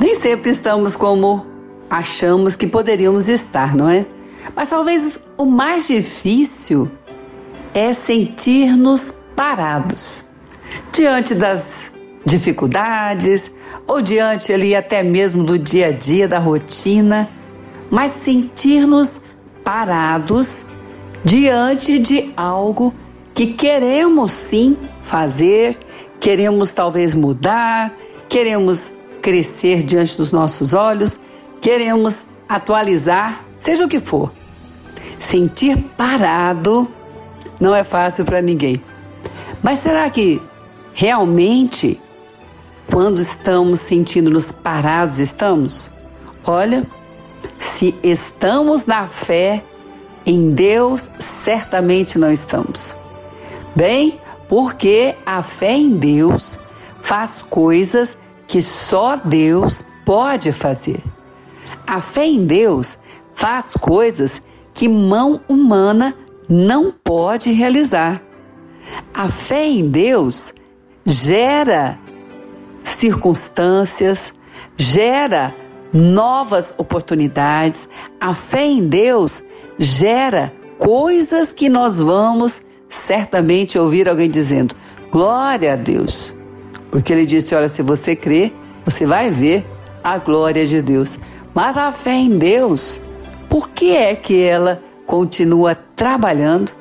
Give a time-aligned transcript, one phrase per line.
[0.00, 1.46] Nem sempre estamos como
[1.88, 4.06] achamos que poderíamos estar, não é?
[4.56, 6.90] Mas talvez o mais difícil
[7.74, 10.24] é sentir-nos parados
[10.92, 11.92] diante das
[12.24, 13.50] dificuldades
[13.86, 17.28] ou diante ali até mesmo do dia a dia, da rotina,
[17.90, 19.20] mas sentir-nos
[19.64, 20.64] parados
[21.24, 22.94] diante de algo
[23.34, 25.78] que queremos sim fazer,
[26.20, 27.94] queremos talvez mudar,
[28.28, 28.92] queremos
[29.22, 31.18] crescer diante dos nossos olhos,
[31.60, 34.32] queremos atualizar, seja o que for.
[35.18, 36.90] Sentir parado
[37.60, 38.82] não é fácil para ninguém.
[39.62, 40.42] Mas será que
[40.92, 42.00] realmente,
[42.90, 45.90] quando estamos sentindo-nos parados, estamos?
[46.44, 46.84] Olha,
[47.56, 49.62] se estamos na fé
[50.26, 52.96] em Deus, certamente não estamos.
[53.76, 56.58] Bem, porque a fé em Deus
[57.00, 58.18] faz coisas
[58.52, 61.00] que só Deus pode fazer.
[61.86, 62.98] A fé em Deus
[63.32, 64.42] faz coisas
[64.74, 66.14] que mão humana
[66.46, 68.20] não pode realizar.
[69.14, 70.52] A fé em Deus
[71.02, 71.98] gera
[72.84, 74.34] circunstâncias,
[74.76, 75.54] gera
[75.90, 77.88] novas oportunidades.
[78.20, 79.42] A fé em Deus
[79.78, 84.76] gera coisas que nós vamos certamente ouvir alguém dizendo:
[85.10, 86.36] Glória a Deus.
[86.92, 88.54] Porque ele disse: Olha, se você crer,
[88.84, 89.66] você vai ver
[90.04, 91.18] a glória de Deus.
[91.54, 93.00] Mas a fé em Deus,
[93.48, 96.72] por que é que ela continua trabalhando,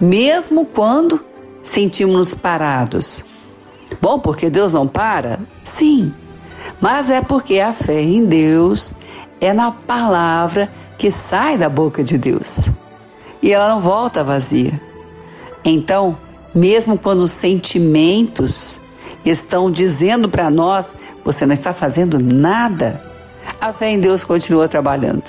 [0.00, 1.22] mesmo quando
[1.62, 3.24] sentimos-nos parados?
[4.00, 5.40] Bom, porque Deus não para?
[5.64, 6.14] Sim,
[6.80, 8.92] mas é porque a fé em Deus
[9.40, 12.70] é na palavra que sai da boca de Deus
[13.42, 14.80] e ela não volta vazia.
[15.64, 16.16] Então,
[16.54, 18.80] mesmo quando os sentimentos
[19.30, 23.02] estão dizendo para nós, você não está fazendo nada,
[23.60, 25.24] a fé em Deus continua trabalhando.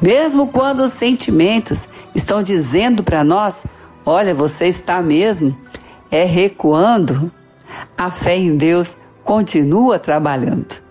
[0.00, 3.64] Mesmo quando os sentimentos estão dizendo para nós,
[4.04, 5.56] olha, você está mesmo
[6.10, 7.30] é recuando,
[7.96, 10.82] a fé em Deus continua trabalhando.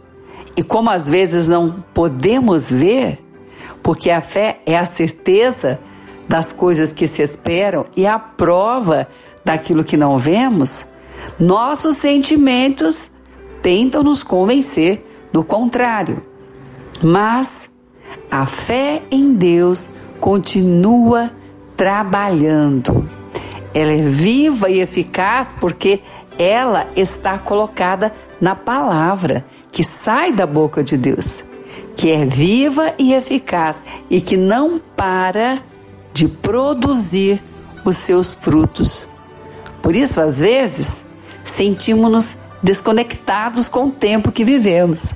[0.55, 3.19] E como às vezes não podemos ver,
[3.83, 5.79] porque a fé é a certeza
[6.27, 9.07] das coisas que se esperam e a prova
[9.44, 10.88] daquilo que não vemos,
[11.40, 13.12] nossos sentimentos
[13.62, 16.24] tentam nos convencer do contrário.
[17.02, 17.69] Mas
[18.30, 21.31] a fé em Deus continua
[21.75, 23.07] trabalhando.
[23.74, 26.02] Ela é viva e eficaz porque
[26.38, 31.44] ela está colocada na palavra que sai da boca de Deus,
[31.96, 35.62] que é viva e eficaz e que não para
[36.13, 37.41] de produzir
[37.86, 39.07] os seus frutos.
[39.81, 41.06] Por isso, às vezes,
[41.51, 45.13] sentimos-nos desconectados com o tempo que vivemos.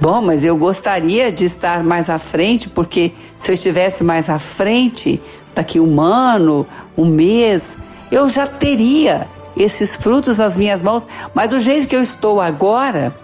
[0.00, 4.38] Bom, mas eu gostaria de estar mais à frente, porque se eu estivesse mais à
[4.38, 5.20] frente,
[5.54, 6.66] daqui um ano,
[6.96, 7.76] um mês,
[8.10, 9.26] eu já teria
[9.56, 13.14] esses frutos nas minhas mãos, mas o jeito que eu estou agora,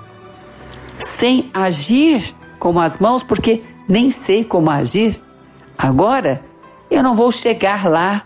[0.99, 5.23] sem agir com as mãos, porque nem sei como agir,
[5.78, 6.43] agora
[6.91, 8.25] eu não vou chegar lá.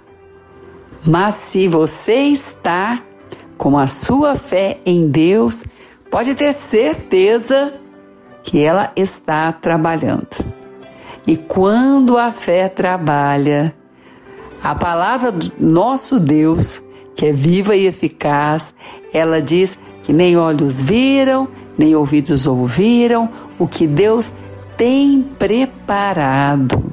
[1.04, 3.02] Mas se você está
[3.58, 5.64] com a sua fé em Deus,
[6.10, 7.74] pode ter certeza
[8.42, 10.28] que ela está trabalhando.
[11.26, 13.74] E quando a fé trabalha,
[14.62, 16.82] a palavra do nosso Deus,
[17.14, 18.72] que é viva e eficaz,
[19.12, 24.32] ela diz que nem olhos viram, nem ouvidos ouviram o que Deus
[24.76, 26.92] tem preparado.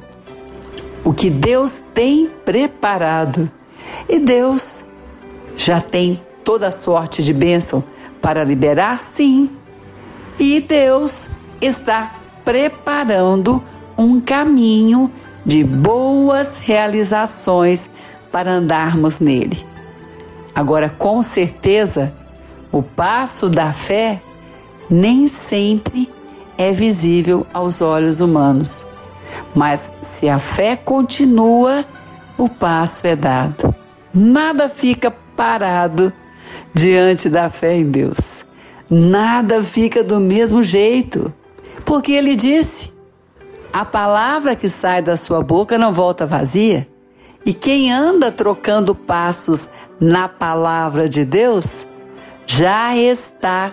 [1.04, 3.50] O que Deus tem preparado.
[4.08, 4.84] E Deus
[5.56, 7.82] já tem toda sorte de bênção
[8.22, 9.50] para liberar, sim.
[10.38, 11.26] E Deus
[11.60, 12.14] está
[12.44, 13.60] preparando
[13.98, 15.10] um caminho
[15.44, 17.90] de boas realizações
[18.30, 19.66] para andarmos nele.
[20.54, 22.14] Agora, com certeza,
[22.70, 24.22] o passo da fé
[24.88, 26.08] nem sempre
[26.56, 28.86] é visível aos olhos humanos.
[29.52, 31.84] Mas se a fé continua,
[32.38, 33.74] o passo é dado.
[34.14, 36.12] Nada fica parado
[36.74, 38.44] diante da fé em Deus.
[38.90, 41.32] Nada fica do mesmo jeito.
[41.84, 42.92] Porque ele disse:
[43.72, 46.88] a palavra que sai da sua boca não volta vazia.
[47.44, 49.68] E quem anda trocando passos
[50.00, 51.86] na palavra de Deus
[52.46, 53.72] já está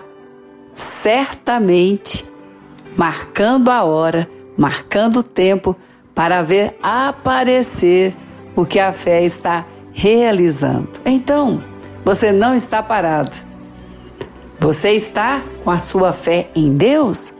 [0.74, 2.24] certamente
[2.96, 5.76] marcando a hora, marcando o tempo
[6.14, 8.16] para ver aparecer
[8.54, 10.90] o que a fé está realizando.
[11.04, 11.62] Então,
[12.04, 13.34] você não está parado.
[14.60, 17.34] Você está com a sua fé em Deus?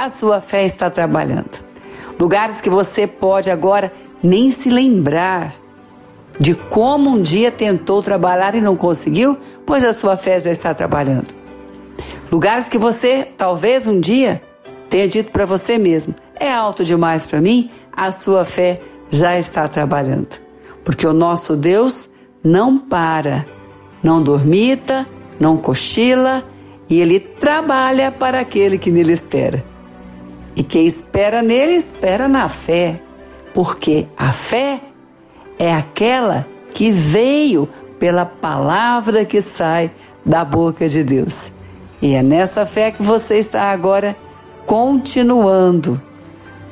[0.00, 1.62] a sua fé está trabalhando.
[2.18, 3.92] Lugares que você pode agora
[4.22, 5.52] nem se lembrar
[6.38, 9.36] de como um dia tentou trabalhar e não conseguiu,
[9.66, 11.34] pois a sua fé já está trabalhando.
[12.32, 14.42] Lugares que você talvez um dia
[14.88, 18.78] tenha dito para você mesmo: é alto demais para mim, a sua fé
[19.10, 20.40] já está trabalhando.
[20.82, 22.08] Porque o nosso Deus
[22.42, 23.44] não para,
[24.02, 25.06] não dormita,
[25.38, 26.44] não cochila
[26.88, 29.64] e ele trabalha para aquele que nele espera.
[30.56, 33.00] E quem espera nele, espera na fé,
[33.54, 34.80] porque a fé
[35.58, 37.68] é aquela que veio
[37.98, 39.90] pela palavra que sai
[40.24, 41.52] da boca de Deus.
[42.02, 44.16] E é nessa fé que você está agora
[44.66, 46.00] continuando.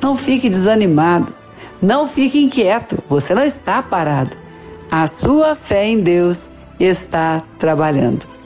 [0.01, 1.33] Não fique desanimado,
[1.81, 4.35] não fique inquieto, você não está parado.
[4.89, 6.49] A sua fé em Deus
[6.79, 8.38] está trabalhando.